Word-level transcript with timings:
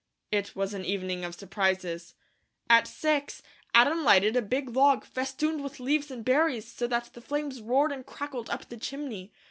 It 0.31 0.55
was 0.55 0.73
an 0.73 0.83
evening 0.83 1.23
of 1.23 1.35
surprises. 1.35 2.15
At 2.67 2.87
six, 2.87 3.43
Adam 3.75 4.03
lighted 4.03 4.35
a 4.35 4.41
big 4.41 4.75
log, 4.75 5.05
festooned 5.05 5.63
with 5.63 5.79
leaves 5.79 6.09
and 6.09 6.25
berries 6.25 6.65
so 6.67 6.87
that 6.87 7.11
the 7.13 7.21
flames 7.21 7.61
roared 7.61 7.91
and 7.91 8.03
crackled 8.03 8.49
up 8.49 8.67
the 8.67 8.77
chimney. 8.77 9.31